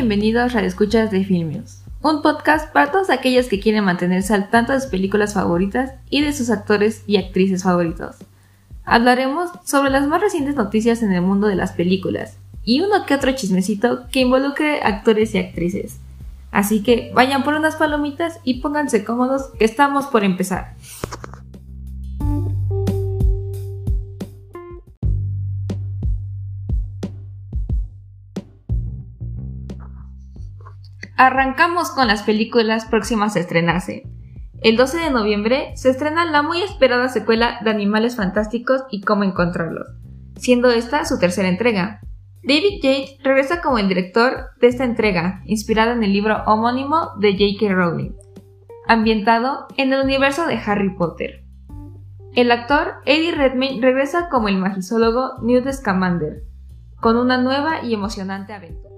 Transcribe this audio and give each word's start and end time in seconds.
bienvenidos 0.00 0.54
a 0.54 0.62
Escuchas 0.62 1.10
de 1.10 1.24
Filmios, 1.24 1.82
un 2.00 2.22
podcast 2.22 2.72
para 2.72 2.90
todos 2.90 3.10
aquellos 3.10 3.48
que 3.48 3.60
quieren 3.60 3.84
mantenerse 3.84 4.32
al 4.32 4.48
tanto 4.48 4.72
de 4.72 4.80
sus 4.80 4.88
películas 4.88 5.34
favoritas 5.34 5.92
y 6.08 6.22
de 6.22 6.32
sus 6.32 6.48
actores 6.48 7.02
y 7.06 7.18
actrices 7.18 7.64
favoritos. 7.64 8.16
Hablaremos 8.86 9.50
sobre 9.62 9.90
las 9.90 10.08
más 10.08 10.22
recientes 10.22 10.56
noticias 10.56 11.02
en 11.02 11.12
el 11.12 11.20
mundo 11.20 11.48
de 11.48 11.54
las 11.54 11.72
películas 11.72 12.38
y 12.64 12.80
uno 12.80 13.04
que 13.04 13.14
otro 13.14 13.32
chismecito 13.32 14.06
que 14.10 14.20
involucre 14.20 14.80
actores 14.82 15.34
y 15.34 15.38
actrices. 15.38 15.98
Así 16.50 16.82
que 16.82 17.12
vayan 17.14 17.42
por 17.42 17.52
unas 17.52 17.76
palomitas 17.76 18.40
y 18.42 18.62
pónganse 18.62 19.04
cómodos 19.04 19.50
que 19.58 19.66
estamos 19.66 20.06
por 20.06 20.24
empezar. 20.24 20.76
Arrancamos 31.22 31.90
con 31.90 32.08
las 32.08 32.22
películas 32.22 32.86
próximas 32.86 33.36
a 33.36 33.40
estrenarse. 33.40 34.04
El 34.62 34.78
12 34.78 34.96
de 34.96 35.10
noviembre 35.10 35.70
se 35.76 35.90
estrena 35.90 36.24
la 36.24 36.40
muy 36.40 36.62
esperada 36.62 37.10
secuela 37.10 37.60
de 37.62 37.68
Animales 37.68 38.16
Fantásticos 38.16 38.84
y 38.90 39.02
cómo 39.02 39.22
encontrarlos, 39.22 39.86
siendo 40.36 40.70
esta 40.70 41.04
su 41.04 41.18
tercera 41.18 41.50
entrega. 41.50 42.00
David 42.42 42.80
Yates 42.82 43.22
regresa 43.22 43.60
como 43.60 43.76
el 43.76 43.88
director 43.88 44.46
de 44.62 44.68
esta 44.68 44.84
entrega, 44.84 45.42
inspirada 45.44 45.92
en 45.92 46.04
el 46.04 46.14
libro 46.14 46.42
homónimo 46.46 47.10
de 47.18 47.32
J.K. 47.32 47.74
Rowling, 47.74 48.12
ambientado 48.88 49.66
en 49.76 49.92
el 49.92 50.02
universo 50.02 50.46
de 50.46 50.56
Harry 50.56 50.96
Potter. 50.96 51.44
El 52.32 52.50
actor 52.50 52.94
Eddie 53.04 53.32
Redmayne 53.32 53.82
regresa 53.82 54.30
como 54.30 54.48
el 54.48 54.56
magisólogo 54.56 55.32
Newt 55.42 55.70
Scamander, 55.70 56.44
con 56.98 57.18
una 57.18 57.36
nueva 57.36 57.84
y 57.84 57.92
emocionante 57.92 58.54
aventura. 58.54 58.89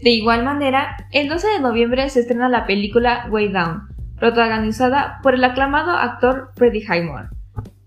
De 0.00 0.10
igual 0.10 0.44
manera, 0.44 1.08
el 1.10 1.28
12 1.28 1.48
de 1.48 1.60
noviembre 1.60 2.08
se 2.08 2.20
estrena 2.20 2.48
la 2.48 2.66
película 2.66 3.26
Way 3.30 3.52
Down, 3.52 3.88
protagonizada 4.18 5.18
por 5.22 5.34
el 5.34 5.42
aclamado 5.42 5.90
actor 5.90 6.52
Freddie 6.54 6.84
Highmore. 6.84 7.30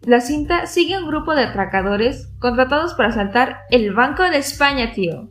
La 0.01 0.19
cinta 0.19 0.65
sigue 0.65 0.95
a 0.95 0.99
un 0.99 1.07
grupo 1.07 1.35
de 1.35 1.43
atracadores 1.43 2.33
contratados 2.39 2.95
para 2.95 3.09
asaltar 3.09 3.59
el 3.69 3.93
Banco 3.93 4.23
de 4.23 4.37
España, 4.37 4.91
tío, 4.93 5.29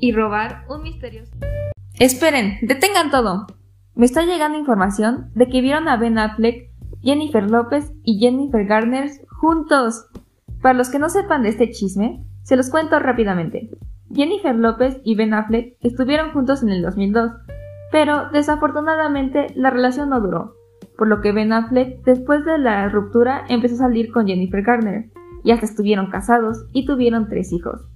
y 0.00 0.12
robar 0.12 0.64
un 0.68 0.82
misterioso. 0.82 1.32
Esperen, 1.98 2.58
detengan 2.62 3.10
todo. 3.10 3.46
Me 3.94 4.06
está 4.06 4.22
llegando 4.24 4.58
información 4.58 5.30
de 5.34 5.48
que 5.48 5.60
vieron 5.60 5.88
a 5.88 5.96
Ben 5.96 6.18
Affleck, 6.18 6.70
Jennifer 7.02 7.50
López 7.50 7.92
y 8.04 8.18
Jennifer 8.18 8.64
Garner 8.64 9.10
juntos. 9.28 10.06
Para 10.62 10.74
los 10.74 10.88
que 10.88 10.98
no 10.98 11.08
sepan 11.08 11.42
de 11.42 11.50
este 11.50 11.70
chisme, 11.70 12.24
se 12.42 12.56
los 12.56 12.70
cuento 12.70 12.98
rápidamente. 13.00 13.70
Jennifer 14.14 14.54
López 14.54 15.00
y 15.04 15.14
Ben 15.14 15.34
Affleck 15.34 15.76
estuvieron 15.80 16.32
juntos 16.32 16.62
en 16.62 16.70
el 16.70 16.82
2002, 16.82 17.32
pero 17.92 18.30
desafortunadamente 18.30 19.48
la 19.54 19.70
relación 19.70 20.10
no 20.10 20.20
duró, 20.20 20.54
por 20.96 21.08
lo 21.08 21.20
que 21.20 21.32
Ben 21.32 21.52
Affleck 21.52 22.04
después 22.04 22.44
de 22.44 22.58
la 22.58 22.88
ruptura 22.88 23.44
empezó 23.48 23.74
a 23.74 23.88
salir 23.88 24.12
con 24.12 24.26
Jennifer 24.26 24.62
Garner, 24.62 25.10
y 25.46 25.52
hasta 25.52 25.66
estuvieron 25.66 26.10
casados 26.10 26.66
y 26.72 26.86
tuvieron 26.86 27.28
tres 27.28 27.52
hijos. 27.52 27.86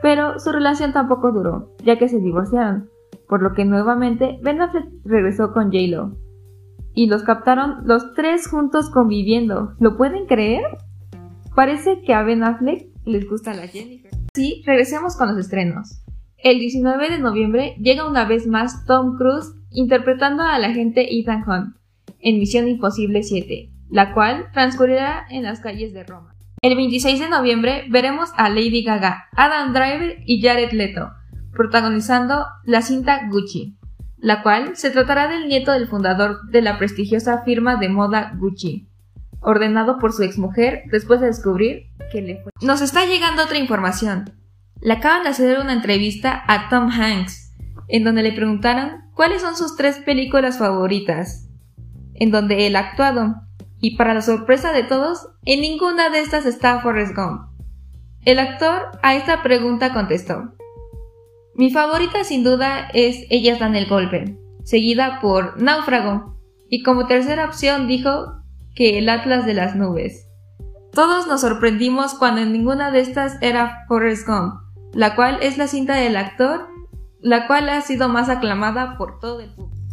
Pero 0.00 0.38
su 0.38 0.52
relación 0.52 0.92
tampoco 0.92 1.32
duró, 1.32 1.74
ya 1.84 1.98
que 1.98 2.08
se 2.08 2.20
divorciaron, 2.20 2.88
por 3.28 3.42
lo 3.42 3.52
que 3.52 3.64
nuevamente 3.64 4.38
Ben 4.42 4.60
Affleck 4.60 4.86
regresó 5.04 5.52
con 5.52 5.72
J-Lo. 5.72 6.16
Y 6.94 7.08
los 7.08 7.24
captaron 7.24 7.78
los 7.84 8.14
tres 8.14 8.48
juntos 8.48 8.90
conviviendo. 8.90 9.74
¿Lo 9.80 9.96
pueden 9.96 10.26
creer? 10.26 10.62
Parece 11.54 12.02
que 12.02 12.14
a 12.14 12.22
Ben 12.22 12.44
Affleck 12.44 12.88
les 13.04 13.28
gusta 13.28 13.54
la 13.54 13.66
Jennifer. 13.66 14.19
Sí, 14.34 14.62
regresemos 14.64 15.16
con 15.16 15.28
los 15.28 15.38
estrenos. 15.38 16.02
El 16.38 16.58
19 16.58 17.10
de 17.10 17.18
noviembre 17.18 17.76
llega 17.80 18.08
una 18.08 18.24
vez 18.24 18.46
más 18.46 18.84
Tom 18.86 19.16
Cruise 19.16 19.54
interpretando 19.70 20.42
al 20.42 20.64
agente 20.64 21.18
Ethan 21.18 21.44
Hunt 21.46 21.76
en 22.20 22.38
Misión 22.38 22.68
Imposible 22.68 23.22
7, 23.22 23.70
la 23.90 24.14
cual 24.14 24.46
transcurrirá 24.52 25.26
en 25.30 25.42
las 25.42 25.60
calles 25.60 25.92
de 25.92 26.04
Roma. 26.04 26.34
El 26.62 26.76
26 26.76 27.20
de 27.20 27.28
noviembre 27.28 27.84
veremos 27.90 28.30
a 28.36 28.48
Lady 28.48 28.82
Gaga, 28.82 29.28
Adam 29.32 29.72
Driver 29.72 30.18
y 30.26 30.40
Jared 30.42 30.72
Leto 30.72 31.10
protagonizando 31.52 32.46
la 32.64 32.82
cinta 32.82 33.28
Gucci, 33.28 33.76
la 34.18 34.42
cual 34.42 34.76
se 34.76 34.90
tratará 34.90 35.28
del 35.28 35.48
nieto 35.48 35.72
del 35.72 35.88
fundador 35.88 36.48
de 36.50 36.62
la 36.62 36.78
prestigiosa 36.78 37.42
firma 37.42 37.76
de 37.76 37.88
moda 37.88 38.32
Gucci, 38.38 38.88
ordenado 39.40 39.98
por 39.98 40.12
su 40.12 40.22
exmujer 40.22 40.82
después 40.90 41.20
de 41.20 41.26
descubrir 41.26 41.90
que 42.12 42.22
le 42.22 42.42
fue. 42.42 42.52
Nos 42.62 42.80
está 42.80 43.06
llegando 43.06 43.42
otra 43.42 43.58
información. 43.58 44.32
Le 44.80 44.94
acaban 44.94 45.22
de 45.22 45.30
hacer 45.30 45.58
una 45.58 45.72
entrevista 45.72 46.42
a 46.46 46.68
Tom 46.68 46.90
Hanks, 46.90 47.52
en 47.88 48.04
donde 48.04 48.22
le 48.22 48.32
preguntaron 48.32 49.02
cuáles 49.14 49.42
son 49.42 49.56
sus 49.56 49.76
tres 49.76 49.98
películas 49.98 50.58
favoritas, 50.58 51.48
en 52.14 52.30
donde 52.30 52.66
él 52.66 52.76
ha 52.76 52.80
actuado, 52.80 53.34
y 53.80 53.96
para 53.96 54.14
la 54.14 54.22
sorpresa 54.22 54.72
de 54.72 54.82
todos, 54.82 55.28
en 55.44 55.60
ninguna 55.60 56.10
de 56.10 56.20
estas 56.20 56.46
está 56.46 56.80
Forrest 56.80 57.14
Gump. 57.14 57.48
El 58.24 58.38
actor 58.38 58.90
a 59.02 59.14
esta 59.14 59.42
pregunta 59.42 59.92
contestó, 59.92 60.54
mi 61.54 61.70
favorita 61.70 62.24
sin 62.24 62.44
duda 62.44 62.88
es 62.94 63.26
Ellas 63.28 63.58
dan 63.58 63.76
el 63.76 63.86
golpe, 63.86 64.38
seguida 64.64 65.18
por 65.20 65.60
Náufrago, 65.60 66.38
y 66.68 66.82
como 66.82 67.06
tercera 67.06 67.44
opción 67.44 67.86
dijo 67.86 68.39
que 68.80 68.96
el 68.96 69.10
Atlas 69.10 69.44
de 69.44 69.52
las 69.52 69.76
Nubes. 69.76 70.26
Todos 70.94 71.26
nos 71.26 71.42
sorprendimos 71.42 72.14
cuando 72.14 72.40
en 72.40 72.50
ninguna 72.50 72.90
de 72.90 73.00
estas 73.00 73.36
era 73.42 73.84
Forrest 73.88 74.26
Gump, 74.26 74.54
la 74.94 75.14
cual 75.14 75.36
es 75.42 75.58
la 75.58 75.66
cinta 75.66 75.96
del 75.96 76.16
actor, 76.16 76.66
la 77.20 77.46
cual 77.46 77.68
ha 77.68 77.82
sido 77.82 78.08
más 78.08 78.30
aclamada 78.30 78.96
por 78.96 79.18
todo 79.18 79.40
el 79.40 79.50
público. 79.50 79.86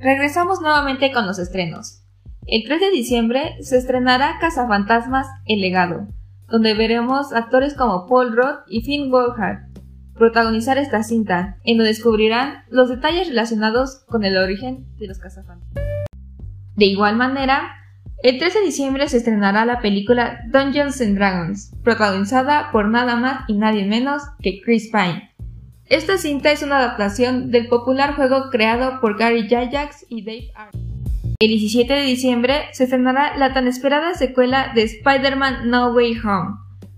Regresamos 0.00 0.60
nuevamente 0.60 1.12
con 1.12 1.24
los 1.24 1.38
estrenos. 1.38 2.02
El 2.48 2.64
3 2.64 2.80
de 2.80 2.90
diciembre 2.90 3.54
se 3.60 3.76
estrenará 3.76 4.38
Cazafantasmas 4.40 5.28
El 5.46 5.60
legado, 5.60 6.08
donde 6.48 6.74
veremos 6.74 7.32
actores 7.32 7.74
como 7.74 8.08
Paul 8.08 8.34
Roth 8.34 8.64
y 8.66 8.80
Finn 8.80 9.12
Wolfhard 9.12 9.68
protagonizar 10.14 10.78
esta 10.78 11.04
cinta, 11.04 11.58
en 11.62 11.76
donde 11.76 11.90
descubrirán 11.90 12.64
los 12.70 12.88
detalles 12.88 13.28
relacionados 13.28 14.04
con 14.08 14.24
el 14.24 14.36
origen 14.36 14.84
de 14.96 15.06
los 15.06 15.20
cazafantasmas. 15.20 15.84
De 16.74 16.86
igual 16.86 17.14
manera, 17.14 17.83
el 18.24 18.38
13 18.38 18.60
de 18.60 18.64
diciembre 18.64 19.06
se 19.06 19.18
estrenará 19.18 19.66
la 19.66 19.80
película 19.80 20.40
Dungeons 20.46 20.98
and 21.02 21.18
Dragons, 21.18 21.70
protagonizada 21.82 22.70
por 22.72 22.88
nada 22.88 23.16
más 23.16 23.44
y 23.48 23.52
nadie 23.52 23.84
menos 23.84 24.22
que 24.40 24.62
Chris 24.62 24.90
Pine. 24.90 25.30
Esta 25.90 26.16
cinta 26.16 26.50
es 26.50 26.62
una 26.62 26.78
adaptación 26.78 27.50
del 27.50 27.68
popular 27.68 28.14
juego 28.16 28.48
creado 28.50 28.98
por 29.02 29.18
Gary 29.18 29.42
Gygax 29.46 30.06
y 30.08 30.24
Dave 30.24 30.50
Arnold. 30.54 31.36
El 31.38 31.48
17 31.48 31.92
de 31.92 32.02
diciembre 32.04 32.62
se 32.72 32.84
estrenará 32.84 33.36
la 33.36 33.52
tan 33.52 33.68
esperada 33.68 34.14
secuela 34.14 34.72
de 34.74 34.84
Spider-Man 34.84 35.68
No 35.68 35.92
Way 35.92 36.18
Home, 36.20 36.56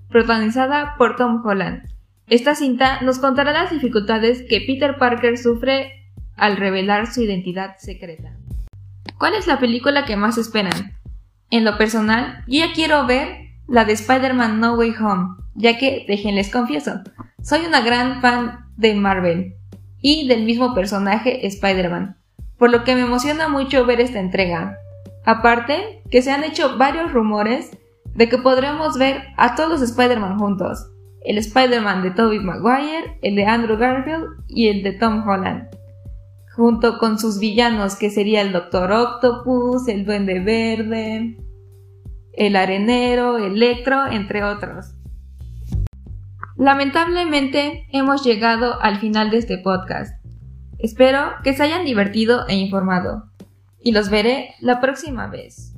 protagonizada 0.09 0.95
por 0.97 1.17
Tom 1.17 1.45
Holland. 1.45 1.89
Esta 2.29 2.55
cinta 2.55 3.01
nos 3.01 3.19
contará 3.19 3.53
las 3.53 3.73
dificultades 3.73 4.45
que 4.49 4.61
Peter 4.61 4.97
Parker 4.97 5.37
sufre 5.39 6.09
al 6.37 6.57
revelar 6.57 7.13
su 7.13 7.23
identidad 7.23 7.79
secreta. 7.79 8.37
¿Cuál 9.19 9.35
es 9.35 9.49
la 9.49 9.59
película 9.59 10.05
que 10.05 10.15
más 10.15 10.39
esperan? 10.39 10.96
En 11.51 11.65
lo 11.65 11.79
personal, 11.79 12.45
yo 12.49 12.67
ya 12.67 12.73
quiero 12.73 13.07
ver 13.07 13.51
la 13.69 13.85
de 13.85 13.93
Spider-Man 13.93 14.59
No 14.59 14.75
Way 14.75 14.95
Home, 15.01 15.37
ya 15.55 15.79
que, 15.79 16.05
déjenles 16.09 16.51
confieso, 16.51 17.01
soy 17.41 17.61
una 17.67 17.83
gran 17.83 18.21
fan 18.21 18.67
de 18.77 18.95
Marvel 18.95 19.55
y 20.01 20.27
del 20.27 20.45
mismo 20.45 20.75
personaje 20.75 21.47
Spider-Man, 21.47 22.17
por 22.59 22.71
lo 22.71 22.83
que 22.83 22.97
me 22.97 23.03
emociona 23.03 23.49
mucho 23.49 23.87
ver 23.87 24.01
esta 24.01 24.19
entrega. 24.19 24.77
Aparte, 25.25 26.03
que 26.11 26.21
se 26.21 26.33
han 26.33 26.43
hecho 26.43 26.77
varios 26.79 27.13
rumores 27.13 27.71
de 28.15 28.29
que 28.29 28.39
podremos 28.39 28.99
ver 28.99 29.23
a 29.37 29.55
todos 29.55 29.71
los 29.71 29.83
Spider-Man 29.83 30.39
juntos, 30.39 30.91
el 31.25 31.39
Spider-Man 31.39 32.03
de 32.03 32.11
Tobey 32.11 32.41
Maguire, 32.41 33.19
el 33.23 33.37
de 33.37 33.47
Andrew 33.47 33.77
Garfield 33.77 34.27
y 34.49 34.69
el 34.69 34.83
de 34.83 34.93
Tom 34.93 35.27
Holland 35.29 35.69
junto 36.57 36.99
con 36.99 37.19
sus 37.19 37.39
villanos 37.39 37.97
que 37.97 38.11
sería 38.11 38.41
el 38.41 38.53
Doctor 38.53 38.91
Octopus, 38.91 39.89
el 39.89 40.07
Duende 40.07 40.41
Verde, 40.41 41.37
el 42.37 42.57
Arenero, 42.57 43.39
Electro, 43.39 44.07
entre 44.07 44.45
otros. 44.45 44.95
Lamentablemente 46.57 47.87
hemos 47.93 48.25
llegado 48.25 48.81
al 48.81 48.99
final 48.99 49.31
de 49.31 49.39
este 49.39 49.59
podcast. 49.59 50.15
Espero 50.79 51.33
que 51.45 51.53
se 51.53 51.63
hayan 51.63 51.85
divertido 51.85 52.47
e 52.49 52.57
informado. 52.57 53.31
Y 53.81 53.93
los 53.93 54.11
veré 54.11 54.55
la 54.61 54.81
próxima 54.81 55.27
vez. 55.27 55.76